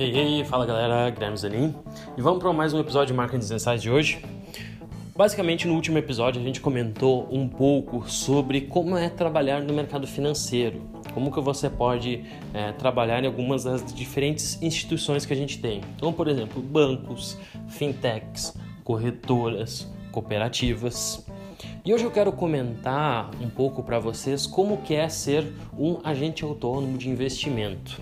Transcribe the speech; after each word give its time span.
Hey, 0.00 0.12
hey, 0.14 0.44
fala 0.44 0.64
galera, 0.64 1.10
Guilherme 1.10 1.36
Zanin 1.36 1.74
e 2.16 2.22
vamos 2.22 2.38
para 2.38 2.52
mais 2.52 2.72
um 2.72 2.78
episódio 2.78 3.08
de 3.08 3.14
Marketing 3.14 3.52
Insights 3.52 3.82
de 3.82 3.90
hoje. 3.90 4.24
Basicamente, 5.16 5.66
no 5.66 5.74
último 5.74 5.98
episódio 5.98 6.40
a 6.40 6.44
gente 6.44 6.60
comentou 6.60 7.26
um 7.32 7.48
pouco 7.48 8.08
sobre 8.08 8.60
como 8.60 8.96
é 8.96 9.08
trabalhar 9.08 9.60
no 9.60 9.74
mercado 9.74 10.06
financeiro, 10.06 10.82
como 11.12 11.32
que 11.32 11.40
você 11.40 11.68
pode 11.68 12.24
é, 12.54 12.70
trabalhar 12.70 13.24
em 13.24 13.26
algumas 13.26 13.64
das 13.64 13.92
diferentes 13.92 14.62
instituições 14.62 15.26
que 15.26 15.32
a 15.32 15.36
gente 15.36 15.58
tem, 15.58 15.80
como 15.98 16.12
por 16.12 16.28
exemplo 16.28 16.62
bancos, 16.62 17.36
fintechs, 17.66 18.56
corretoras, 18.84 19.92
cooperativas. 20.12 21.26
E 21.84 21.92
hoje 21.92 22.04
eu 22.04 22.12
quero 22.12 22.30
comentar 22.30 23.32
um 23.40 23.50
pouco 23.50 23.82
para 23.82 23.98
vocês 23.98 24.46
como 24.46 24.76
que 24.76 24.94
é 24.94 25.08
ser 25.08 25.52
um 25.76 25.98
agente 26.04 26.44
autônomo 26.44 26.96
de 26.96 27.10
investimento. 27.10 28.00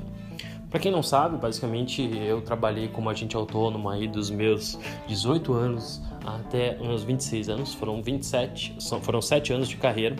Para 0.71 0.81
quem 0.81 0.91
não 0.91 1.03
sabe, 1.03 1.37
basicamente 1.37 2.03
eu 2.03 2.41
trabalhei 2.43 2.89
como 2.89 3.09
agente 3.09 3.37
autônomo 3.37 3.89
aí 3.89 4.09
dos 4.09 4.31
meus 4.31 4.79
18 5.07 5.53
anos 5.53 6.03
até 6.25 6.77
meus 6.79 7.05
26 7.05 7.49
anos, 7.49 7.75
foram 7.75 8.03
27, 8.03 8.77
foram 9.01 9.23
7 9.23 9.53
anos 9.53 9.69
de 9.69 9.77
carreira. 9.77 10.17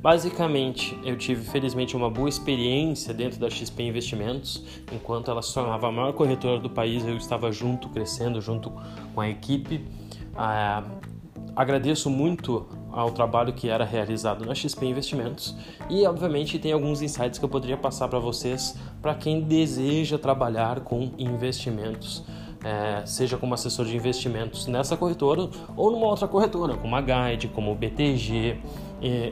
Basicamente, 0.00 0.96
eu 1.04 1.16
tive 1.16 1.44
felizmente 1.44 1.96
uma 1.96 2.08
boa 2.08 2.28
experiência 2.28 3.12
dentro 3.12 3.38
da 3.40 3.50
XP 3.50 3.82
Investimentos, 3.82 4.64
enquanto 4.92 5.30
ela 5.30 5.42
se 5.42 5.52
tornava 5.52 5.88
a 5.88 5.92
maior 5.92 6.12
corretora 6.12 6.60
do 6.60 6.70
país, 6.70 7.04
eu 7.04 7.16
estava 7.16 7.50
junto, 7.50 7.88
crescendo 7.88 8.40
junto 8.40 8.72
com 9.14 9.20
a 9.20 9.28
equipe. 9.28 9.84
Ah, 10.36 10.84
agradeço 11.58 12.08
muito 12.08 12.66
ao 12.92 13.10
trabalho 13.10 13.52
que 13.52 13.68
era 13.68 13.84
realizado 13.84 14.46
na 14.46 14.54
XP 14.54 14.86
Investimentos 14.86 15.56
e, 15.90 16.06
obviamente, 16.06 16.56
tem 16.56 16.70
alguns 16.72 17.02
insights 17.02 17.36
que 17.36 17.44
eu 17.44 17.48
poderia 17.48 17.76
passar 17.76 18.06
para 18.06 18.20
vocês 18.20 18.76
para 19.02 19.12
quem 19.12 19.40
deseja 19.40 20.16
trabalhar 20.16 20.80
com 20.80 21.10
investimentos. 21.18 22.22
É, 22.64 23.04
seja 23.06 23.36
como 23.36 23.54
assessor 23.54 23.86
de 23.86 23.96
investimentos 23.96 24.66
nessa 24.68 24.96
corretora 24.96 25.48
ou 25.76 25.90
numa 25.90 26.06
outra 26.06 26.28
corretora, 26.28 26.76
como 26.76 26.94
a 26.94 27.00
Guide, 27.00 27.48
como 27.48 27.72
o 27.72 27.74
BTG, 27.74 28.58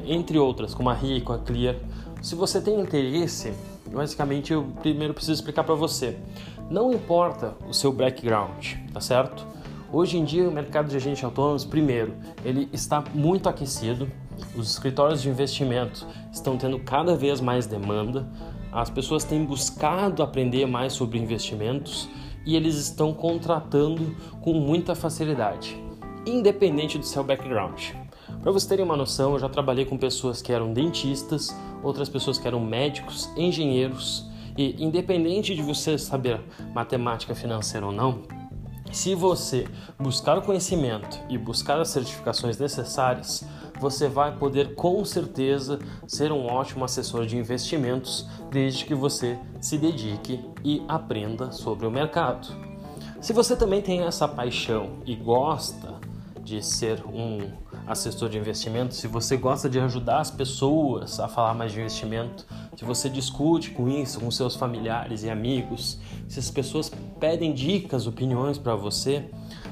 entre 0.07 0.37
outras, 0.39 0.75
como 0.75 0.91
a 0.91 0.95
Rico, 0.95 1.33
a 1.33 1.39
Clear. 1.39 1.77
Se 2.23 2.35
você 2.35 2.61
tem 2.61 2.81
interesse, 2.81 3.53
basicamente 3.93 4.53
eu 4.53 4.65
primeiro 4.81 5.15
preciso 5.15 5.35
explicar 5.35 5.63
para 5.63 5.75
você. 5.75 6.17
Não 6.69 6.93
importa 6.93 7.55
o 7.69 7.73
seu 7.73 7.93
background, 7.93 8.75
tá 8.93 9.01
certo? 9.01 9.56
Hoje 9.99 10.19
em 10.19 10.25
dia, 10.27 10.47
o 10.47 10.53
mercado 10.53 10.91
de 10.91 10.97
agentes 10.97 11.25
autônomos, 11.25 11.65
primeiro, 11.65 12.13
ele 12.45 12.69
está 12.71 13.03
muito 13.15 13.49
aquecido. 13.49 14.07
Os 14.55 14.71
escritórios 14.71 15.23
de 15.23 15.31
investimento 15.31 16.07
estão 16.31 16.59
tendo 16.59 16.79
cada 16.81 17.17
vez 17.17 17.41
mais 17.41 17.65
demanda. 17.65 18.29
As 18.71 18.91
pessoas 18.91 19.25
têm 19.25 19.43
buscado 19.43 20.23
aprender 20.23 20.67
mais 20.67 20.93
sobre 20.93 21.19
investimentos 21.19 22.11
e 22.45 22.55
eles 22.57 22.75
estão 22.75 23.15
contratando 23.15 24.15
com 24.43 24.53
muita 24.53 24.95
facilidade, 24.95 25.83
independente 26.27 26.99
do 26.99 27.07
seu 27.07 27.25
background. 27.25 27.93
Para 28.43 28.53
vocês 28.53 28.67
terem 28.67 28.85
uma 28.85 28.99
noção, 28.99 29.33
eu 29.33 29.39
já 29.39 29.49
trabalhei 29.49 29.87
com 29.87 29.97
pessoas 29.97 30.43
que 30.43 30.53
eram 30.53 30.75
dentistas, 30.75 31.57
outras 31.83 32.11
pessoas 32.11 32.37
que 32.37 32.47
eram 32.47 32.61
médicos, 32.61 33.31
engenheiros, 33.35 34.29
e 34.59 34.77
independente 34.79 35.55
de 35.55 35.63
você 35.63 35.97
saber 35.97 36.39
matemática 36.75 37.35
financeira 37.35 37.87
ou 37.87 37.93
não, 37.93 38.23
se 38.93 39.15
você 39.15 39.67
buscar 39.99 40.39
o 40.39 40.43
conhecimento 40.43 41.19
e 41.29 41.37
buscar 41.37 41.81
as 41.81 41.91
certificações 41.91 42.59
necessárias, 42.59 43.45
você 43.81 44.09
vai 44.09 44.37
poder 44.37 44.75
com 44.75 45.05
certeza 45.05 45.79
ser 46.07 46.33
um 46.33 46.47
ótimo 46.47 46.85
assessor 46.85 47.27
de 47.27 47.37
investimentos 47.37 48.27
desde 48.51 48.85
que 48.85 48.95
você 48.95 49.39
se 49.61 49.77
dedique 49.77 50.43
e 50.65 50.83
aprenda 50.89 51.53
sobre 51.53 51.87
o 51.87 51.91
mercado. 51.91 52.49
Se 53.21 53.33
você 53.33 53.57
também 53.57 53.83
tem 53.83 54.03
essa 54.03 54.27
paixão 54.27 55.01
e 55.05 55.15
gosta 55.15 56.01
de 56.43 56.65
ser 56.65 57.05
um 57.07 57.51
assessor 57.87 58.29
de 58.29 58.37
investimento, 58.37 58.95
se 58.95 59.07
você 59.07 59.37
gosta 59.37 59.69
de 59.69 59.79
ajudar 59.79 60.21
as 60.21 60.31
pessoas 60.31 61.21
a 61.21 61.29
falar 61.29 61.55
mais 61.55 61.73
de 61.73 61.79
investimento, 61.79 62.45
se 62.77 62.85
você 62.85 63.09
discute 63.09 63.71
com 63.71 63.89
isso 63.89 64.21
com 64.21 64.31
seus 64.31 64.57
familiares 64.57 65.23
e 65.23 65.31
amigos, 65.31 65.99
se 66.29 66.39
as 66.39 66.51
pessoas 66.51 66.91
pedem 67.21 67.55
dicas, 67.55 68.07
opiniões 68.07 68.59
para 68.59 68.75
você, 68.75 69.25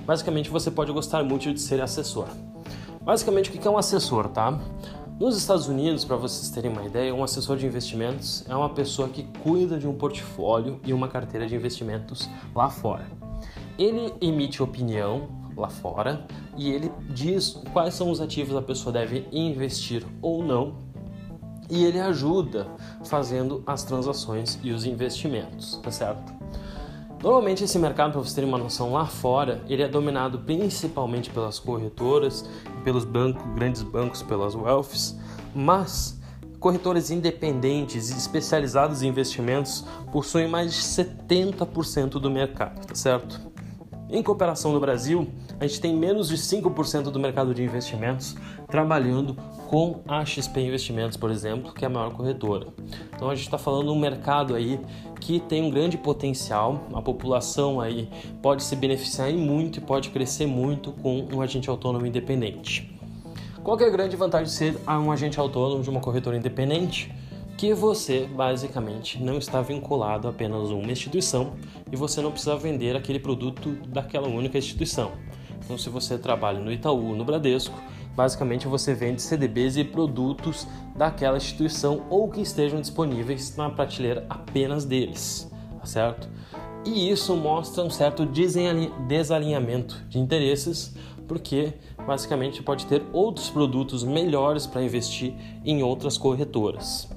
basicamente 0.07 0.49
você 0.49 0.71
pode 0.71 0.93
gostar 0.93 1.25
muito 1.25 1.53
de 1.53 1.61
ser 1.61 1.81
assessor. 1.81 2.29
Basicamente, 3.03 3.51
o 3.51 3.53
que 3.53 3.67
é 3.67 3.71
um 3.71 3.77
assessor, 3.77 4.29
tá? 4.29 4.59
Nos 5.21 5.37
Estados 5.37 5.69
Unidos, 5.69 6.05
para 6.05 6.17
vocês 6.17 6.51
terem 6.51 6.71
uma 6.71 6.83
ideia, 6.85 7.15
um 7.15 7.23
assessor 7.23 7.57
de 7.57 7.67
investimentos 7.67 8.45
é 8.49 8.57
uma 8.57 8.71
pessoa 8.71 9.09
que 9.09 9.23
cuida 9.43 9.79
de 9.79 9.87
um 9.87 9.95
portfólio 9.95 10.81
e 10.85 10.93
uma 10.93 11.07
carteira 11.07 11.47
de 11.47 11.55
investimentos 11.55 12.29
lá 12.55 12.69
fora. 12.69 13.07
Ele 13.79 14.13
emite 14.21 14.63
opinião 14.63 15.29
lá 15.57 15.69
fora 15.69 16.27
e 16.57 16.71
ele 16.71 16.91
diz 17.11 17.61
quais 17.73 17.95
são 17.95 18.11
os 18.11 18.21
ativos 18.21 18.57
a 18.57 18.63
pessoa 18.63 18.93
deve 18.93 19.27
investir 19.33 20.05
ou 20.21 20.43
não 20.43 20.75
e 21.71 21.85
ele 21.85 22.01
ajuda 22.01 22.67
fazendo 23.05 23.63
as 23.67 23.83
transações 23.85 24.59
e 24.63 24.71
os 24.71 24.85
investimentos, 24.85 25.81
tá 25.83 25.91
certo? 25.91 26.33
Normalmente 27.23 27.65
esse 27.65 27.79
mercado, 27.79 28.13
para 28.13 28.21
vocês 28.21 28.35
terem 28.35 28.49
uma 28.49 28.59
noção 28.59 28.93
lá 28.93 29.07
fora, 29.07 29.63
ele 29.67 29.83
é 29.83 29.89
dominado 29.89 30.41
principalmente 30.41 31.31
pelas 31.31 31.59
corretoras, 31.59 32.45
pelos 32.85 33.05
bancos, 33.05 33.43
grandes 33.55 33.83
bancos, 33.83 34.23
pelas 34.23 34.55
wealths, 34.55 35.19
mas 35.55 36.21
corretores 36.61 37.11
independentes 37.11 38.11
e 38.11 38.17
especializados 38.19 39.03
em 39.03 39.09
investimentos 39.09 39.87
possuem 40.13 40.49
mais 40.49 40.75
de 40.75 40.81
70% 40.81 42.21
do 42.21 42.31
mercado, 42.31 42.87
tá 42.87 42.95
certo? 42.95 43.41
Em 44.11 44.23
cooperação 44.23 44.73
no 44.73 44.81
Brasil, 44.81 45.27
a 45.61 45.67
gente 45.67 45.81
tem 45.81 45.95
menos 45.95 46.29
de 46.29 46.37
5% 46.37 47.05
do 47.05 47.19
mercado 47.19 47.55
de 47.55 47.63
investimentos 47.63 48.37
trabalhando 48.69 49.37
com 49.69 50.01
a 50.07 50.25
XP 50.25 50.61
Investimentos, 50.61 51.17
por 51.17 51.31
exemplo, 51.31 51.73
que 51.73 51.85
é 51.85 51.89
a 51.89 51.91
maior 51.91 52.13
corretora. 52.13 52.69
Então 53.15 53.31
a 53.31 53.35
gente 53.35 53.45
está 53.45 53.59
falando 53.59 53.87
de 53.87 53.91
um 53.91 53.99
mercado 53.99 54.55
aí 54.55 54.81
que 55.21 55.41
tem 55.41 55.63
um 55.63 55.71
grande 55.71 55.97
potencial, 55.97 56.87
a 56.93 57.01
população 57.01 57.81
aí 57.81 58.09
pode 58.43 58.63
se 58.63 58.77
beneficiar 58.77 59.33
muito 59.33 59.79
e 59.79 59.81
pode 59.81 60.11
crescer 60.11 60.47
muito 60.47 60.93
com 60.93 61.27
um 61.33 61.41
agente 61.41 61.71
autônomo 61.71 62.07
independente. 62.07 62.95
Qual 63.63 63.79
é 63.81 63.85
a 63.85 63.91
grande 63.91 64.17
vantagem 64.17 64.47
de 64.47 64.53
ser 64.53 64.79
um 64.87 65.11
agente 65.11 65.41
autônomo 65.41 65.83
de 65.83 65.89
uma 65.89 66.01
corretora 66.01 66.37
independente? 66.37 67.11
que 67.57 67.73
você 67.73 68.29
basicamente 68.35 69.23
não 69.23 69.39
está 69.39 69.63
vinculado 69.63 70.27
a 70.27 70.31
apenas 70.31 70.71
uma 70.71 70.91
instituição 70.91 71.55
e 71.91 71.97
você 71.97 72.21
não 72.21 72.33
precisa 72.33 72.57
vender 72.57 72.97
aquele 72.97 73.21
produto 73.21 73.71
daquela 73.89 74.29
única 74.29 74.59
instituição. 74.59 75.13
Então, 75.63 75.77
se 75.79 75.89
você 75.89 76.19
trabalha 76.19 76.59
no 76.59 76.73
Itaú, 76.73 77.15
no 77.15 77.25
Bradesco, 77.25 77.79
basicamente 78.17 78.67
você 78.67 78.95
vende 78.95 79.23
CDBs 79.23 79.77
e 79.77 79.85
produtos 79.85 80.67
daquela 80.95 81.37
instituição 81.37 82.05
ou 82.09 82.29
que 82.31 82.41
estejam 82.41 82.81
disponíveis 82.81 83.57
na 83.57 83.71
prateleira 83.71 84.25
apenas 84.29 84.85
deles, 84.85 85.51
tá 85.79 85.87
certo? 85.87 86.29
E 86.85 87.11
isso 87.11 87.35
mostra 87.35 87.83
um 87.83 87.91
certo 87.91 88.27
desalinhamento 88.27 90.03
de 90.09 90.19
interesses, 90.19 90.95
porque 91.27 91.73
basicamente 92.07 92.63
pode 92.63 92.85
ter 92.87 93.03
outros 93.13 93.49
produtos 93.49 94.05
melhores 94.05 94.67
para 94.67 94.83
investir 94.83 95.35
em 95.65 95.83
outras 95.83 96.19
corretoras. 96.19 97.09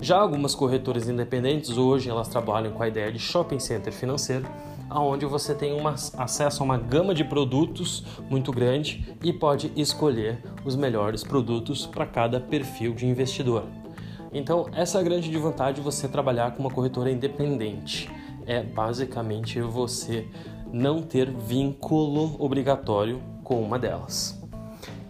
Já 0.00 0.18
algumas 0.18 0.54
corretoras 0.54 1.08
independentes 1.08 1.78
hoje 1.78 2.10
elas 2.10 2.28
trabalham 2.28 2.72
com 2.72 2.82
a 2.82 2.88
ideia 2.88 3.10
de 3.12 3.18
shopping 3.18 3.60
center 3.60 3.92
financeiro, 3.92 4.44
aonde 4.88 5.26
você 5.26 5.54
tem 5.54 5.78
uma, 5.78 5.94
acesso 6.16 6.62
a 6.62 6.64
uma 6.64 6.78
gama 6.78 7.14
de 7.14 7.24
produtos 7.24 8.04
muito 8.30 8.52
grande 8.52 9.16
e 9.22 9.32
pode 9.32 9.72
escolher 9.76 10.42
os 10.64 10.76
melhores 10.76 11.22
produtos 11.22 11.86
para 11.86 12.06
cada 12.06 12.40
perfil 12.40 12.94
de 12.94 13.06
investidor. 13.06 13.64
Então, 14.32 14.66
essa 14.72 14.98
é 14.98 15.00
a 15.00 15.04
grande 15.04 15.36
vantagem 15.38 15.74
de 15.74 15.80
você 15.80 16.08
trabalhar 16.08 16.52
com 16.52 16.60
uma 16.60 16.70
corretora 16.70 17.10
independente. 17.10 18.10
É 18.46 18.62
basicamente 18.62 19.60
você 19.60 20.28
não 20.72 21.02
ter 21.02 21.30
vínculo 21.30 22.36
obrigatório 22.38 23.22
com 23.42 23.62
uma 23.62 23.78
delas. 23.78 24.40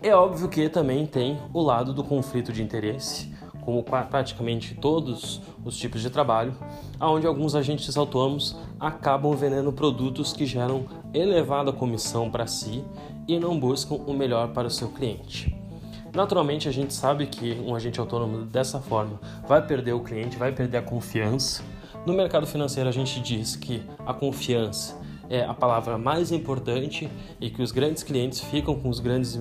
É 0.02 0.14
óbvio 0.14 0.48
que 0.48 0.68
também 0.68 1.06
tem 1.06 1.38
o 1.52 1.60
lado 1.60 1.92
do 1.92 2.04
conflito 2.04 2.52
de 2.52 2.62
interesse, 2.62 3.34
como 3.66 3.82
praticamente 3.82 4.76
todos 4.76 5.42
os 5.64 5.76
tipos 5.76 6.00
de 6.00 6.08
trabalho, 6.08 6.54
onde 7.00 7.26
alguns 7.26 7.56
agentes 7.56 7.96
autônomos 7.96 8.56
acabam 8.78 9.32
vendendo 9.32 9.72
produtos 9.72 10.32
que 10.32 10.46
geram 10.46 10.86
elevada 11.12 11.72
comissão 11.72 12.30
para 12.30 12.46
si 12.46 12.84
e 13.26 13.40
não 13.40 13.58
buscam 13.58 13.96
o 13.96 14.14
melhor 14.14 14.52
para 14.52 14.68
o 14.68 14.70
seu 14.70 14.88
cliente. 14.88 15.52
Naturalmente, 16.14 16.68
a 16.68 16.72
gente 16.72 16.94
sabe 16.94 17.26
que 17.26 17.60
um 17.66 17.74
agente 17.74 17.98
autônomo 17.98 18.46
dessa 18.46 18.78
forma 18.78 19.20
vai 19.48 19.60
perder 19.66 19.94
o 19.94 20.00
cliente, 20.00 20.36
vai 20.36 20.52
perder 20.52 20.78
a 20.78 20.82
confiança. 20.82 21.64
No 22.06 22.14
mercado 22.14 22.46
financeiro, 22.46 22.88
a 22.88 22.92
gente 22.92 23.20
diz 23.20 23.56
que 23.56 23.82
a 24.06 24.14
confiança 24.14 24.96
é 25.28 25.42
a 25.42 25.52
palavra 25.52 25.98
mais 25.98 26.30
importante 26.30 27.10
e 27.40 27.50
que 27.50 27.60
os 27.60 27.72
grandes 27.72 28.04
clientes 28.04 28.38
ficam 28.38 28.78
com 28.78 28.88
os 28.88 29.00
grandes 29.00 29.34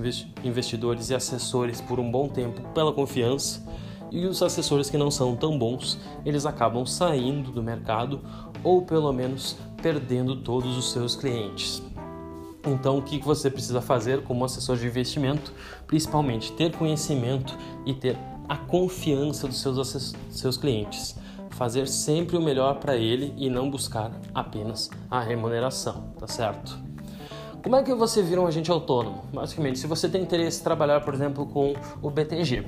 investidores 0.44 1.12
e 1.12 1.16
assessores 1.16 1.80
por 1.80 2.00
um 2.00 2.10
bom 2.10 2.28
tempo 2.28 2.60
pela 2.74 2.92
confiança 2.92 3.64
e 4.12 4.26
os 4.26 4.42
assessores 4.42 4.90
que 4.90 4.98
não 4.98 5.12
são 5.12 5.36
tão 5.36 5.58
bons, 5.58 5.98
eles 6.26 6.46
acabam 6.46 6.86
saindo 6.86 7.52
do 7.52 7.62
mercado 7.62 8.22
ou 8.64 8.82
pelo 8.82 9.12
menos 9.12 9.58
perdendo 9.82 10.38
todos 10.38 10.78
os 10.78 10.92
seus 10.92 11.16
clientes. 11.16 11.82
Então, 12.66 12.98
o 12.98 13.02
que 13.02 13.20
você 13.20 13.50
precisa 13.50 13.80
fazer 13.80 14.24
como 14.24 14.44
assessor 14.44 14.76
de 14.78 14.88
investimento? 14.88 15.54
Principalmente 15.86 16.52
ter 16.54 16.76
conhecimento 16.76 17.56
e 17.86 17.94
ter 17.94 18.18
a 18.50 18.58
confiança 18.58 19.48
dos 19.48 19.62
seus, 19.62 20.16
seus 20.30 20.58
clientes. 20.58 21.16
Fazer 21.52 21.88
sempre 21.88 22.36
o 22.36 22.42
melhor 22.42 22.80
para 22.80 22.96
ele 22.98 23.34
e 23.38 23.50
não 23.50 23.70
buscar 23.70 24.12
apenas 24.34 24.90
a 25.10 25.22
remuneração, 25.22 26.14
tá 26.20 26.28
certo? 26.28 26.78
Como 27.64 27.76
é 27.76 27.84
que 27.84 27.94
você 27.96 28.22
vira 28.22 28.42
um 28.42 28.46
agente 28.46 28.70
autônomo? 28.70 29.24
Basicamente, 29.34 29.80
se 29.80 29.88
você 29.88 30.10
tem 30.10 30.22
interesse 30.22 30.62
em 30.62 30.64
trabalhar, 30.64 31.02
por 31.02 31.14
exemplo, 31.14 31.46
com 31.48 31.74
o 32.02 32.10
BTG, 32.12 32.64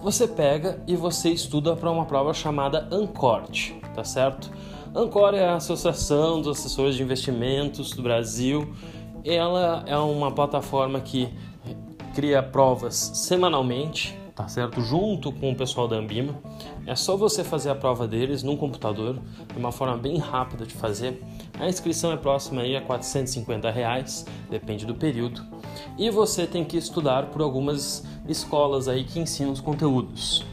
você 0.00 0.26
pega 0.26 0.82
e 0.86 0.96
você 0.96 1.30
estuda 1.30 1.74
para 1.76 1.90
uma 1.90 2.04
prova 2.04 2.32
chamada 2.32 2.88
ANCORT, 2.90 3.74
tá 3.94 4.04
certo? 4.04 4.50
ANCOR 4.94 5.34
é 5.34 5.46
a 5.46 5.56
Associação 5.56 6.40
dos 6.40 6.58
Assessores 6.58 6.94
de 6.94 7.02
Investimentos 7.02 7.90
do 7.92 8.02
Brasil. 8.02 8.72
Ela 9.24 9.84
é 9.86 9.96
uma 9.98 10.30
plataforma 10.30 11.00
que 11.00 11.28
cria 12.14 12.42
provas 12.42 12.94
semanalmente 13.14 14.18
tá 14.38 14.46
certo? 14.46 14.80
Junto 14.80 15.32
com 15.32 15.50
o 15.50 15.56
pessoal 15.56 15.88
da 15.88 15.96
Ambima. 15.96 16.32
É 16.86 16.94
só 16.94 17.16
você 17.16 17.42
fazer 17.42 17.70
a 17.70 17.74
prova 17.74 18.06
deles 18.06 18.44
num 18.44 18.56
computador, 18.56 19.18
de 19.52 19.58
uma 19.58 19.72
forma 19.72 19.96
bem 19.96 20.16
rápida 20.16 20.64
de 20.64 20.74
fazer. 20.74 21.20
A 21.58 21.68
inscrição 21.68 22.12
é 22.12 22.16
próxima 22.16 22.62
aí 22.62 22.76
a 22.76 22.80
450 22.80 23.68
reais, 23.68 24.24
depende 24.48 24.86
do 24.86 24.94
período. 24.94 25.44
E 25.96 26.10
você 26.10 26.46
tem 26.46 26.64
que 26.64 26.76
estudar 26.76 27.26
por 27.26 27.42
algumas 27.42 28.04
escolas 28.28 28.88
aí 28.88 29.04
que 29.04 29.18
ensinam 29.18 29.52
os 29.52 29.60
conteúdos. 29.60 30.44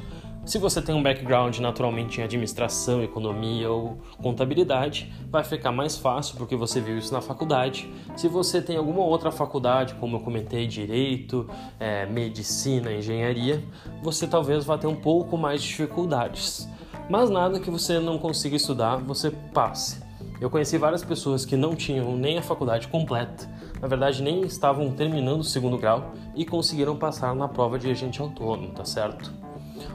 Se 0.45 0.59
você 0.59 0.79
tem 0.79 0.93
um 0.93 1.01
background 1.01 1.57
naturalmente 1.57 2.21
em 2.21 2.23
administração, 2.23 3.01
economia 3.03 3.71
ou 3.71 3.97
contabilidade, 4.21 5.11
vai 5.27 5.43
ficar 5.43 5.71
mais 5.71 5.97
fácil 5.97 6.37
porque 6.37 6.55
você 6.55 6.79
viu 6.79 6.99
isso 6.99 7.11
na 7.11 7.19
faculdade. 7.19 7.91
Se 8.15 8.27
você 8.27 8.61
tem 8.61 8.77
alguma 8.77 9.01
outra 9.01 9.31
faculdade, 9.31 9.95
como 9.95 10.17
eu 10.17 10.19
comentei, 10.19 10.67
direito, 10.67 11.49
é, 11.79 12.05
medicina, 12.05 12.93
engenharia, 12.93 13.63
você 14.03 14.27
talvez 14.27 14.63
vá 14.63 14.77
ter 14.77 14.85
um 14.85 14.95
pouco 14.95 15.35
mais 15.35 15.63
de 15.63 15.69
dificuldades. 15.69 16.69
Mas 17.09 17.31
nada 17.31 17.59
que 17.59 17.71
você 17.71 17.99
não 17.99 18.19
consiga 18.19 18.55
estudar, 18.55 18.97
você 18.97 19.31
passe. 19.31 20.04
Eu 20.39 20.49
conheci 20.49 20.77
várias 20.77 21.03
pessoas 21.03 21.45
que 21.45 21.55
não 21.55 21.75
tinham 21.75 22.15
nem 22.17 22.37
a 22.37 22.41
faculdade 22.41 22.87
completa, 22.87 23.49
na 23.81 23.87
verdade 23.87 24.21
nem 24.21 24.41
estavam 24.41 24.91
terminando 24.91 25.39
o 25.39 25.45
segundo 25.45 25.77
grau 25.77 26.13
e 26.35 26.45
conseguiram 26.45 26.97
passar 26.97 27.33
na 27.33 27.47
prova 27.47 27.79
de 27.79 27.89
agente 27.89 28.21
autônomo, 28.21 28.73
tá 28.73 28.83
certo? 28.83 29.33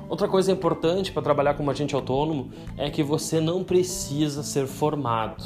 Outra 0.08 0.26
coisa 0.26 0.50
importante 0.50 1.12
para 1.12 1.22
trabalhar 1.22 1.54
como 1.54 1.70
agente 1.70 1.94
autônomo 1.94 2.50
é 2.76 2.90
que 2.90 3.02
você 3.02 3.40
não 3.40 3.62
precisa 3.62 4.42
ser 4.42 4.66
formado. 4.66 5.44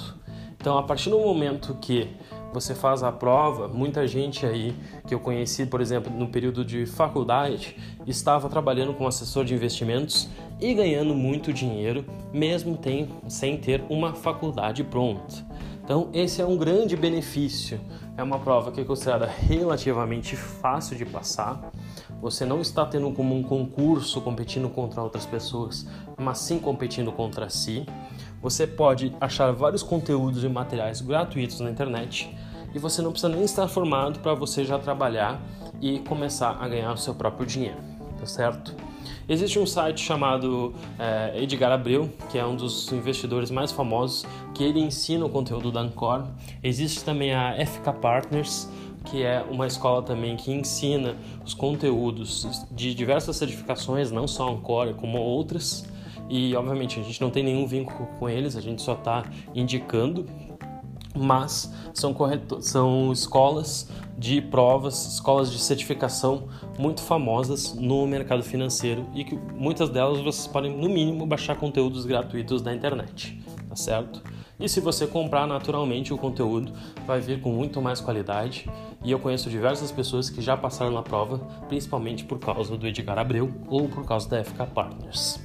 Então, 0.56 0.79
a 0.79 0.82
partir 0.82 1.11
do 1.11 1.19
momento 1.19 1.76
que 1.81 2.08
você 2.55 2.75
faz 2.75 3.02
a 3.02 3.12
prova, 3.12 3.69
muita 3.69 4.06
gente 4.06 4.46
aí 4.46 4.75
que 5.06 5.14
eu 5.14 5.20
conheci, 5.20 5.67
por 5.67 5.81
exemplo, 5.81 6.11
no 6.11 6.29
período 6.29 6.64
de 6.64 6.87
faculdade, 6.87 7.76
estava 8.06 8.49
trabalhando 8.49 8.94
como 8.94 9.08
assessor 9.08 9.44
de 9.44 9.52
investimentos 9.52 10.29
e 10.60 10.72
ganhando 10.74 11.14
muito 11.14 11.52
dinheiro, 11.52 12.04
mesmo 12.32 12.76
tem, 12.76 13.08
sem 13.28 13.56
ter 13.56 13.82
uma 13.88 14.14
faculdade 14.14 14.82
pronta. 14.84 15.44
Então, 15.84 16.08
esse 16.14 16.40
é 16.40 16.46
um 16.46 16.56
grande 16.56 16.96
benefício. 16.96 17.78
É 18.16 18.22
uma 18.22 18.38
prova 18.38 18.72
que 18.72 18.80
é 18.80 18.84
considerada 18.84 19.26
relativamente 19.26 20.34
fácil 20.34 20.96
de 20.96 21.04
passar. 21.04 21.70
Você 22.22 22.46
não 22.46 22.60
está 22.60 22.86
tendo 22.86 23.10
como 23.12 23.34
um 23.36 23.42
concurso 23.42 24.20
competindo 24.22 24.70
contra 24.70 25.02
outras 25.02 25.26
pessoas, 25.26 25.86
mas 26.16 26.38
sim 26.38 26.58
competindo 26.58 27.12
contra 27.12 27.50
si. 27.50 27.84
Você 28.40 28.66
pode 28.66 29.14
achar 29.20 29.52
vários 29.52 29.82
conteúdos 29.82 30.42
e 30.42 30.48
materiais 30.48 31.02
gratuitos 31.02 31.60
na 31.60 31.70
internet 31.70 32.34
e 32.74 32.78
você 32.78 33.00
não 33.02 33.10
precisa 33.10 33.32
nem 33.32 33.44
estar 33.44 33.68
formado 33.68 34.20
para 34.20 34.34
você 34.34 34.64
já 34.64 34.78
trabalhar 34.78 35.40
e 35.80 35.98
começar 36.00 36.56
a 36.60 36.68
ganhar 36.68 36.92
o 36.92 36.96
seu 36.96 37.14
próprio 37.14 37.46
dinheiro, 37.46 37.78
tá 38.18 38.26
certo? 38.26 38.74
Existe 39.28 39.58
um 39.58 39.66
site 39.66 40.00
chamado 40.00 40.74
é, 40.98 41.42
Edgar 41.42 41.72
Abreu, 41.72 42.10
que 42.30 42.38
é 42.38 42.44
um 42.44 42.56
dos 42.56 42.92
investidores 42.92 43.50
mais 43.50 43.72
famosos, 43.72 44.26
que 44.54 44.62
ele 44.62 44.80
ensina 44.80 45.24
o 45.24 45.28
conteúdo 45.28 45.70
da 45.72 45.80
Ancor. 45.80 46.24
Existe 46.62 47.04
também 47.04 47.32
a 47.34 47.54
FK 47.66 47.92
Partners, 48.00 48.68
que 49.04 49.22
é 49.22 49.44
uma 49.50 49.66
escola 49.66 50.02
também 50.02 50.36
que 50.36 50.50
ensina 50.52 51.16
os 51.44 51.54
conteúdos 51.54 52.66
de 52.70 52.94
diversas 52.94 53.36
certificações, 53.36 54.10
não 54.10 54.26
só 54.26 54.50
Ancor, 54.50 54.94
como 54.94 55.18
outras. 55.18 55.86
E 56.28 56.56
obviamente 56.56 56.98
a 56.98 57.02
gente 57.02 57.20
não 57.20 57.30
tem 57.30 57.42
nenhum 57.42 57.66
vínculo 57.66 58.08
com 58.18 58.28
eles, 58.28 58.56
a 58.56 58.60
gente 58.60 58.80
só 58.80 58.94
está 58.94 59.24
indicando 59.54 60.26
mas 61.14 61.72
são, 61.93 62.12
corretor, 62.12 62.62
são 62.62 63.12
escolas 63.12 63.88
de 64.19 64.40
provas, 64.40 65.14
escolas 65.14 65.50
de 65.50 65.58
certificação 65.58 66.49
muito 66.78 67.02
famosas 67.02 67.75
no 67.75 68.06
mercado 68.06 68.43
financeiro 68.43 69.06
e 69.14 69.25
que 69.25 69.37
muitas 69.55 69.88
delas 69.90 70.20
vocês 70.20 70.46
podem, 70.46 70.76
no 70.76 70.88
mínimo, 70.88 71.26
baixar 71.26 71.56
conteúdos 71.56 72.05
gratuitos 72.05 72.62
da 72.62 72.75
internet, 72.75 73.40
tá 73.69 73.76
certo? 73.76 74.22
E 74.58 74.69
se 74.69 74.81
você 74.81 75.06
comprar 75.06 75.46
naturalmente 75.46 76.14
o 76.14 76.19
conteúdo, 76.19 76.72
vai 77.06 77.20
vir 77.20 77.40
com 77.40 77.50
muito 77.50 77.82
mais 77.82 78.00
qualidade. 78.00 78.70
E 79.02 79.10
eu 79.10 79.19
conheço 79.19 79.50
diversas 79.50 79.90
pessoas 79.90 80.31
que 80.31 80.40
já 80.40 80.56
passaram 80.56 80.93
na 80.93 81.02
prova, 81.02 81.38
principalmente 81.69 82.25
por 82.25 82.38
causa 82.38 82.76
do 82.76 82.87
Edgar 82.87 83.19
Abreu 83.19 83.52
ou 83.69 83.88
por 83.88 84.05
causa 84.06 84.28
da 84.28 84.44
FK 84.44 84.67
Partners. 84.72 85.44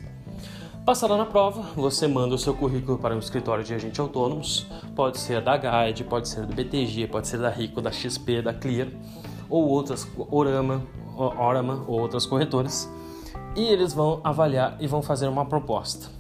Passada 0.85 1.15
na 1.15 1.25
prova, 1.25 1.61
você 1.75 2.07
manda 2.07 2.33
o 2.33 2.37
seu 2.37 2.53
currículo 2.53 2.97
para 2.97 3.15
um 3.15 3.19
escritório 3.19 3.63
de 3.63 3.73
agentes 3.73 3.99
autônomos, 3.99 4.65
pode 4.95 5.19
ser 5.19 5.41
da 5.41 5.55
Guide, 5.55 6.03
pode 6.03 6.27
ser 6.27 6.45
do 6.45 6.55
BTG, 6.55 7.07
pode 7.07 7.27
ser 7.27 7.37
da 7.37 7.49
Rico, 7.49 7.79
da 7.81 7.91
XP, 7.91 8.41
da 8.41 8.53
Clear 8.53 8.87
ou 9.49 9.67
outras 9.67 10.07
Orama, 10.31 10.81
Orama 11.15 11.83
ou 11.87 11.99
outras 11.99 12.25
corretoras, 12.25 12.91
e 13.55 13.61
eles 13.61 13.93
vão 13.93 14.19
avaliar 14.23 14.77
e 14.79 14.87
vão 14.87 15.01
fazer 15.01 15.27
uma 15.27 15.45
proposta. 15.45 16.18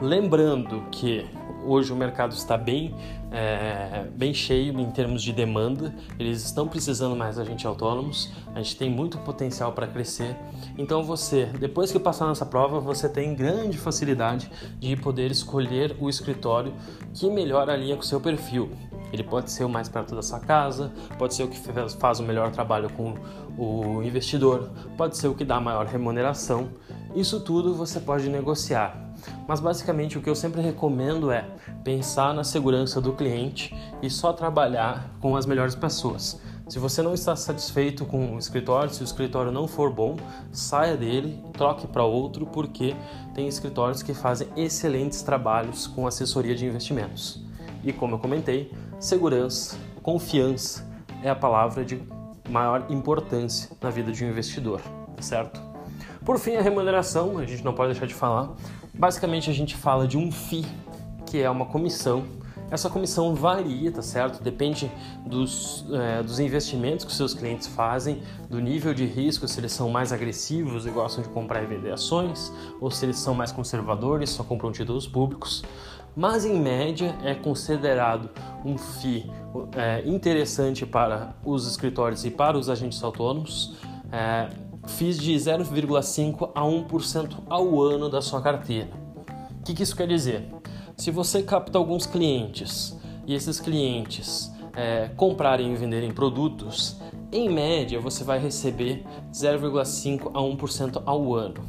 Lembrando 0.00 0.82
que 0.90 1.26
hoje 1.62 1.92
o 1.92 1.96
mercado 1.96 2.32
está 2.32 2.56
bem, 2.56 2.94
é, 3.30 4.06
bem 4.14 4.32
cheio 4.32 4.80
em 4.80 4.90
termos 4.90 5.22
de 5.22 5.30
demanda, 5.30 5.94
eles 6.18 6.42
estão 6.42 6.66
precisando 6.66 7.14
mais 7.14 7.34
de 7.36 7.42
agentes 7.42 7.66
autônomos, 7.66 8.32
a 8.54 8.62
gente 8.62 8.76
tem 8.76 8.88
muito 8.88 9.18
potencial 9.18 9.72
para 9.72 9.86
crescer. 9.86 10.34
Então 10.78 11.04
você, 11.04 11.46
depois 11.58 11.92
que 11.92 11.98
passar 11.98 12.26
nessa 12.28 12.46
prova, 12.46 12.80
você 12.80 13.10
tem 13.10 13.34
grande 13.34 13.76
facilidade 13.76 14.50
de 14.78 14.96
poder 14.96 15.30
escolher 15.30 15.94
o 16.00 16.08
escritório 16.08 16.72
que 17.12 17.28
melhor 17.28 17.68
alinha 17.68 17.94
com 17.94 18.02
o 18.02 18.06
seu 18.06 18.20
perfil. 18.20 18.70
Ele 19.12 19.22
pode 19.22 19.50
ser 19.50 19.64
o 19.64 19.68
mais 19.68 19.88
perto 19.88 20.14
da 20.14 20.22
sua 20.22 20.40
casa, 20.40 20.92
pode 21.18 21.34
ser 21.34 21.42
o 21.42 21.48
que 21.48 21.58
faz 21.98 22.20
o 22.20 22.22
melhor 22.22 22.50
trabalho 22.52 22.88
com 22.90 23.14
o 23.58 24.02
investidor, 24.02 24.70
pode 24.96 25.16
ser 25.16 25.28
o 25.28 25.34
que 25.34 25.44
dá 25.44 25.60
maior 25.60 25.84
remuneração. 25.84 26.70
Isso 27.14 27.40
tudo 27.40 27.74
você 27.74 27.98
pode 27.98 28.28
negociar. 28.28 29.10
Mas 29.46 29.60
basicamente 29.60 30.16
o 30.16 30.22
que 30.22 30.30
eu 30.30 30.34
sempre 30.34 30.60
recomendo 30.60 31.30
é 31.30 31.44
pensar 31.82 32.32
na 32.32 32.44
segurança 32.44 33.00
do 33.00 33.12
cliente 33.12 33.74
e 34.02 34.08
só 34.08 34.32
trabalhar 34.32 35.10
com 35.20 35.36
as 35.36 35.44
melhores 35.46 35.74
pessoas. 35.74 36.40
Se 36.68 36.78
você 36.78 37.02
não 37.02 37.12
está 37.12 37.34
satisfeito 37.34 38.06
com 38.06 38.36
o 38.36 38.38
escritório, 38.38 38.94
se 38.94 39.02
o 39.02 39.04
escritório 39.04 39.50
não 39.50 39.66
for 39.66 39.92
bom, 39.92 40.16
saia 40.52 40.96
dele, 40.96 41.42
troque 41.54 41.86
para 41.88 42.04
outro, 42.04 42.46
porque 42.46 42.94
tem 43.34 43.48
escritórios 43.48 44.04
que 44.04 44.14
fazem 44.14 44.46
excelentes 44.56 45.20
trabalhos 45.20 45.88
com 45.88 46.06
assessoria 46.06 46.54
de 46.54 46.64
investimentos. 46.64 47.42
E 47.82 47.92
como 47.92 48.14
eu 48.14 48.18
comentei, 48.20 48.72
segurança, 49.00 49.76
confiança 50.00 50.88
é 51.24 51.28
a 51.28 51.34
palavra 51.34 51.84
de 51.84 52.00
maior 52.48 52.86
importância 52.88 53.70
na 53.80 53.90
vida 53.90 54.12
de 54.12 54.24
um 54.24 54.28
investidor, 54.28 54.80
tá 55.16 55.22
certo? 55.22 55.69
Por 56.24 56.38
fim, 56.38 56.56
a 56.56 56.62
remuneração, 56.62 57.38
a 57.38 57.46
gente 57.46 57.64
não 57.64 57.72
pode 57.72 57.92
deixar 57.92 58.06
de 58.06 58.14
falar. 58.14 58.50
Basicamente, 58.92 59.50
a 59.50 59.54
gente 59.54 59.76
fala 59.76 60.06
de 60.06 60.18
um 60.18 60.30
FII, 60.30 60.66
que 61.26 61.40
é 61.40 61.48
uma 61.48 61.66
comissão. 61.66 62.24
Essa 62.70 62.88
comissão 62.88 63.34
varia, 63.34 63.90
tá 63.90 64.02
certo? 64.02 64.42
Depende 64.42 64.90
dos, 65.26 65.84
é, 65.92 66.22
dos 66.22 66.38
investimentos 66.38 67.04
que 67.04 67.12
seus 67.12 67.34
clientes 67.34 67.66
fazem, 67.66 68.22
do 68.48 68.60
nível 68.60 68.94
de 68.94 69.04
risco, 69.06 69.48
se 69.48 69.58
eles 69.58 69.72
são 69.72 69.90
mais 69.90 70.12
agressivos 70.12 70.86
e 70.86 70.90
gostam 70.90 71.22
de 71.22 71.28
comprar 71.30 71.62
e 71.62 71.66
vender 71.66 71.90
ações, 71.90 72.52
ou 72.80 72.90
se 72.90 73.04
eles 73.04 73.18
são 73.18 73.34
mais 73.34 73.50
conservadores, 73.50 74.30
só 74.30 74.44
compram 74.44 74.70
títulos 74.70 75.08
públicos. 75.08 75.64
Mas 76.14 76.44
em 76.44 76.60
média 76.60 77.16
é 77.24 77.34
considerado 77.34 78.30
um 78.64 78.76
FII 78.76 79.30
é, 79.74 80.02
interessante 80.08 80.84
para 80.86 81.34
os 81.44 81.66
escritórios 81.66 82.24
e 82.24 82.30
para 82.30 82.56
os 82.56 82.68
agentes 82.68 83.02
autônomos. 83.02 83.76
É, 84.12 84.48
FIIs 84.86 85.18
de 85.18 85.34
0,5% 85.34 86.50
a 86.54 86.62
1% 86.62 87.36
ao 87.48 87.80
ano 87.80 88.08
da 88.08 88.22
sua 88.22 88.40
carteira. 88.40 88.90
O 89.60 89.62
que, 89.64 89.74
que 89.74 89.82
isso 89.82 89.96
quer 89.96 90.08
dizer? 90.08 90.48
Se 90.96 91.10
você 91.10 91.42
capta 91.42 91.78
alguns 91.78 92.06
clientes 92.06 92.96
e 93.26 93.34
esses 93.34 93.60
clientes 93.60 94.50
é, 94.74 95.08
comprarem 95.16 95.72
e 95.72 95.76
venderem 95.76 96.12
produtos, 96.12 96.96
em 97.32 97.48
média 97.48 98.00
você 98.00 98.24
vai 98.24 98.38
receber 98.38 99.04
0,5% 99.32 100.30
a 100.34 100.40
1% 100.40 101.02
ao 101.04 101.34
ano. 101.34 101.64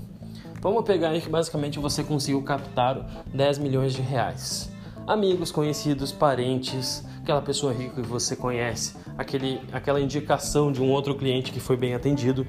Vamos 0.62 0.84
pegar 0.84 1.10
aí 1.10 1.22
que 1.22 1.30
basicamente 1.30 1.80
você 1.80 2.04
conseguiu 2.04 2.42
captar 2.44 3.24
10 3.34 3.58
milhões 3.58 3.94
de 3.94 4.02
reais. 4.02 4.72
Amigos, 5.08 5.52
conhecidos, 5.52 6.12
parentes, 6.12 7.04
aquela 7.22 7.42
pessoa 7.42 7.74
rica 7.74 8.02
que 8.02 8.08
você 8.08 8.36
conhece, 8.36 8.96
aquele, 9.18 9.60
aquela 9.72 10.00
indicação 10.00 10.72
de 10.72 10.82
um 10.82 10.92
outro 10.92 11.16
cliente 11.16 11.52
que 11.52 11.60
foi 11.60 11.76
bem 11.76 11.94
atendido 11.94 12.46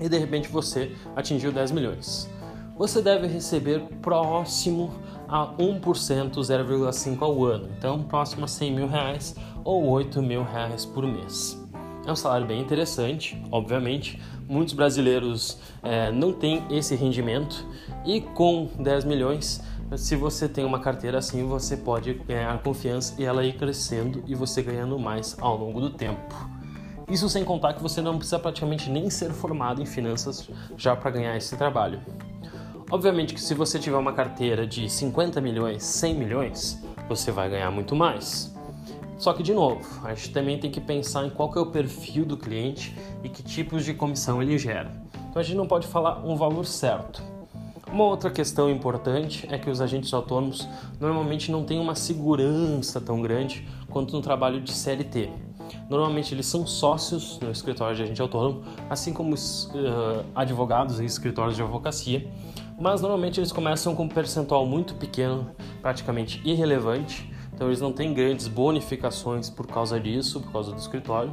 e 0.00 0.08
de 0.08 0.18
repente 0.18 0.48
você 0.48 0.92
atingiu 1.14 1.52
10 1.52 1.70
milhões. 1.72 2.28
Você 2.76 3.00
deve 3.00 3.26
receber 3.26 3.80
próximo 4.02 4.92
a 5.28 5.46
1%, 5.58 5.80
0,5% 6.34 7.22
ao 7.22 7.44
ano, 7.44 7.68
então 7.76 8.02
próximo 8.02 8.44
a 8.44 8.48
100 8.48 8.72
mil 8.74 8.86
reais 8.86 9.34
ou 9.64 9.88
8 9.88 10.22
mil 10.22 10.44
reais 10.44 10.84
por 10.84 11.06
mês. 11.06 11.58
É 12.06 12.12
um 12.12 12.16
salário 12.16 12.46
bem 12.46 12.60
interessante, 12.60 13.42
obviamente. 13.50 14.22
Muitos 14.48 14.74
brasileiros 14.74 15.58
é, 15.82 16.12
não 16.12 16.32
têm 16.32 16.62
esse 16.70 16.94
rendimento 16.94 17.66
e 18.04 18.20
com 18.20 18.68
10 18.78 19.04
milhões, 19.04 19.60
se 19.96 20.14
você 20.14 20.48
tem 20.48 20.64
uma 20.64 20.78
carteira 20.78 21.18
assim, 21.18 21.44
você 21.44 21.76
pode 21.76 22.14
ganhar 22.14 22.62
confiança 22.62 23.14
e 23.18 23.24
ela 23.24 23.44
ir 23.44 23.56
crescendo 23.56 24.22
e 24.26 24.34
você 24.34 24.62
ganhando 24.62 24.98
mais 24.98 25.36
ao 25.40 25.56
longo 25.56 25.80
do 25.80 25.90
tempo. 25.90 26.55
Isso 27.08 27.28
sem 27.28 27.44
contar 27.44 27.74
que 27.74 27.82
você 27.82 28.02
não 28.02 28.16
precisa 28.16 28.38
praticamente 28.38 28.90
nem 28.90 29.08
ser 29.08 29.30
formado 29.30 29.80
em 29.80 29.86
finanças 29.86 30.48
já 30.76 30.96
para 30.96 31.12
ganhar 31.12 31.36
esse 31.36 31.56
trabalho. 31.56 32.00
Obviamente 32.90 33.32
que 33.32 33.40
se 33.40 33.54
você 33.54 33.78
tiver 33.78 33.96
uma 33.96 34.12
carteira 34.12 34.66
de 34.66 34.90
50 34.90 35.40
milhões, 35.40 35.84
100 35.84 36.14
milhões, 36.14 36.82
você 37.08 37.30
vai 37.30 37.48
ganhar 37.48 37.70
muito 37.70 37.94
mais. 37.94 38.52
Só 39.18 39.32
que, 39.32 39.42
de 39.42 39.54
novo, 39.54 39.80
a 40.04 40.14
gente 40.14 40.30
também 40.30 40.58
tem 40.58 40.70
que 40.70 40.80
pensar 40.80 41.24
em 41.24 41.30
qual 41.30 41.52
é 41.54 41.60
o 41.60 41.66
perfil 41.66 42.24
do 42.24 42.36
cliente 42.36 42.96
e 43.22 43.28
que 43.28 43.42
tipos 43.42 43.84
de 43.84 43.94
comissão 43.94 44.42
ele 44.42 44.58
gera. 44.58 44.92
Então 45.30 45.40
a 45.40 45.42
gente 45.42 45.56
não 45.56 45.66
pode 45.66 45.86
falar 45.86 46.24
um 46.26 46.36
valor 46.36 46.66
certo. 46.66 47.22
Uma 47.96 48.04
outra 48.04 48.28
questão 48.28 48.68
importante 48.68 49.48
é 49.50 49.56
que 49.56 49.70
os 49.70 49.80
agentes 49.80 50.12
autônomos 50.12 50.68
normalmente 51.00 51.50
não 51.50 51.64
têm 51.64 51.80
uma 51.80 51.94
segurança 51.94 53.00
tão 53.00 53.22
grande 53.22 53.66
quanto 53.88 54.14
no 54.14 54.20
trabalho 54.20 54.60
de 54.60 54.70
CLT. 54.70 55.30
Normalmente 55.88 56.34
eles 56.34 56.44
são 56.44 56.66
sócios 56.66 57.40
no 57.40 57.50
escritório 57.50 57.96
de 57.96 58.02
agente 58.02 58.20
autônomo, 58.20 58.64
assim 58.90 59.14
como 59.14 59.34
uh, 59.34 59.38
advogados 60.34 61.00
em 61.00 61.06
escritórios 61.06 61.56
de 61.56 61.62
advocacia, 61.62 62.30
mas 62.78 63.00
normalmente 63.00 63.40
eles 63.40 63.50
começam 63.50 63.94
com 63.94 64.02
um 64.02 64.08
percentual 64.10 64.66
muito 64.66 64.94
pequeno, 64.96 65.50
praticamente 65.80 66.38
irrelevante, 66.44 67.32
então 67.54 67.68
eles 67.68 67.80
não 67.80 67.92
têm 67.94 68.12
grandes 68.12 68.46
bonificações 68.46 69.48
por 69.48 69.66
causa 69.66 69.98
disso, 69.98 70.42
por 70.42 70.52
causa 70.52 70.70
do 70.70 70.78
escritório. 70.78 71.32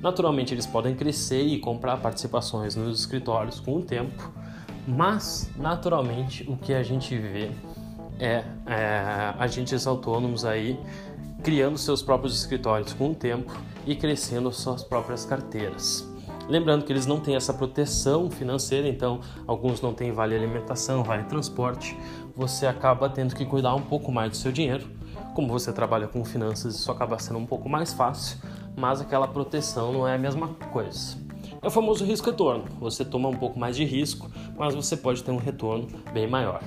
Naturalmente 0.00 0.54
eles 0.54 0.64
podem 0.64 0.94
crescer 0.94 1.42
e 1.42 1.58
comprar 1.58 1.96
participações 1.96 2.76
nos 2.76 3.00
escritórios 3.00 3.58
com 3.58 3.78
o 3.78 3.82
tempo, 3.82 4.32
mas 4.86 5.50
naturalmente 5.56 6.44
o 6.48 6.56
que 6.56 6.74
a 6.74 6.82
gente 6.82 7.16
vê 7.16 7.50
é, 8.18 8.44
é 8.66 9.34
agentes 9.38 9.86
autônomos 9.86 10.44
aí 10.44 10.78
criando 11.42 11.76
seus 11.76 12.02
próprios 12.02 12.38
escritórios 12.38 12.92
com 12.92 13.10
o 13.10 13.14
tempo 13.14 13.52
e 13.86 13.94
crescendo 13.94 14.50
suas 14.52 14.82
próprias 14.82 15.24
carteiras. 15.24 16.08
Lembrando 16.48 16.84
que 16.84 16.92
eles 16.92 17.06
não 17.06 17.20
têm 17.20 17.36
essa 17.36 17.54
proteção 17.54 18.30
financeira, 18.30 18.86
então 18.86 19.20
alguns 19.46 19.80
não 19.80 19.94
têm 19.94 20.12
vale 20.12 20.34
alimentação, 20.34 21.02
vale 21.02 21.24
transporte. 21.24 21.96
Você 22.36 22.66
acaba 22.66 23.08
tendo 23.08 23.34
que 23.34 23.46
cuidar 23.46 23.74
um 23.74 23.82
pouco 23.82 24.12
mais 24.12 24.30
do 24.30 24.36
seu 24.36 24.52
dinheiro 24.52 24.88
como 25.34 25.48
você 25.48 25.72
trabalha 25.72 26.06
com 26.06 26.24
finanças, 26.24 26.76
isso 26.76 26.90
acaba 26.92 27.18
sendo 27.18 27.40
um 27.40 27.46
pouco 27.46 27.68
mais 27.68 27.92
fácil, 27.92 28.38
mas 28.76 29.00
aquela 29.00 29.26
proteção 29.26 29.92
não 29.92 30.06
é 30.06 30.14
a 30.14 30.18
mesma 30.18 30.48
coisa. 30.72 31.23
É 31.64 31.66
o 31.66 31.70
famoso 31.70 32.04
risco 32.04 32.30
retorno. 32.30 32.66
Você 32.78 33.06
toma 33.06 33.30
um 33.30 33.34
pouco 33.34 33.58
mais 33.58 33.74
de 33.74 33.86
risco, 33.86 34.30
mas 34.54 34.74
você 34.74 34.98
pode 34.98 35.24
ter 35.24 35.30
um 35.30 35.38
retorno 35.38 35.88
bem 36.12 36.28
maior. 36.28 36.62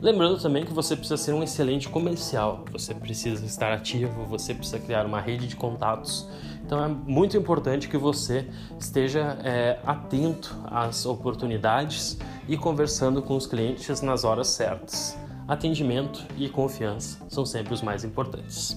Lembrando 0.00 0.40
também 0.40 0.64
que 0.64 0.72
você 0.72 0.96
precisa 0.96 1.18
ser 1.18 1.34
um 1.34 1.42
excelente 1.42 1.86
comercial, 1.88 2.64
você 2.72 2.94
precisa 2.94 3.44
estar 3.44 3.72
ativo, 3.72 4.24
você 4.24 4.54
precisa 4.54 4.78
criar 4.78 5.04
uma 5.04 5.20
rede 5.20 5.46
de 5.46 5.54
contatos. 5.54 6.26
Então 6.64 6.82
é 6.82 6.88
muito 6.88 7.36
importante 7.36 7.88
que 7.88 7.98
você 7.98 8.48
esteja 8.80 9.38
é, 9.44 9.78
atento 9.84 10.56
às 10.64 11.04
oportunidades 11.04 12.18
e 12.48 12.56
conversando 12.56 13.20
com 13.20 13.36
os 13.36 13.46
clientes 13.46 14.00
nas 14.00 14.24
horas 14.24 14.48
certas 14.48 15.16
atendimento 15.46 16.26
e 16.36 16.48
confiança 16.48 17.24
são 17.28 17.46
sempre 17.46 17.72
os 17.72 17.82
mais 17.82 18.02
importantes. 18.02 18.76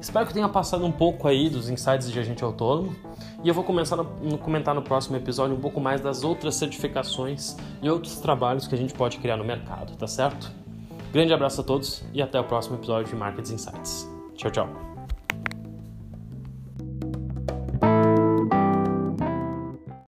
Espero 0.00 0.26
que 0.26 0.34
tenha 0.34 0.48
passado 0.48 0.84
um 0.84 0.92
pouco 0.92 1.26
aí 1.28 1.48
dos 1.48 1.68
insights 1.68 2.10
de 2.10 2.18
agente 2.18 2.44
autônomo 2.44 2.94
e 3.44 3.48
eu 3.48 3.54
vou 3.54 3.62
começar 3.62 4.00
a 4.00 4.04
comentar 4.38 4.74
no 4.74 4.80
próximo 4.80 5.16
episódio 5.16 5.54
um 5.54 5.60
pouco 5.60 5.78
mais 5.78 6.00
das 6.00 6.24
outras 6.24 6.54
certificações 6.54 7.56
e 7.82 7.90
outros 7.90 8.16
trabalhos 8.16 8.66
que 8.66 8.74
a 8.74 8.78
gente 8.78 8.94
pode 8.94 9.18
criar 9.18 9.36
no 9.36 9.44
mercado, 9.44 9.94
tá 9.96 10.06
certo? 10.06 10.50
Grande 11.12 11.32
abraço 11.32 11.60
a 11.60 11.64
todos 11.64 12.02
e 12.12 12.22
até 12.22 12.40
o 12.40 12.44
próximo 12.44 12.76
episódio 12.76 13.10
de 13.10 13.16
Markets 13.16 13.50
Insights. 13.50 14.08
Tchau, 14.34 14.50
tchau. 14.50 14.93